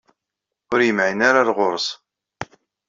Ur 0.71 0.79
yemɛin 0.83 1.21
ara 1.27 1.41
ɣer 1.45 1.49
ɣur-s. 1.57 1.87